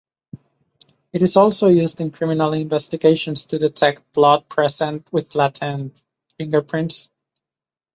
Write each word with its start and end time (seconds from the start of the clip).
It 1.13 1.21
is 1.21 1.37
also 1.37 1.67
used 1.67 2.01
in 2.01 2.09
criminal 2.09 2.53
investigations 2.53 3.45
to 3.45 3.59
detect 3.59 4.13
blood 4.13 4.49
present 4.49 5.07
with 5.13 5.35
latent 5.35 6.03
fingerprints. 6.39 7.11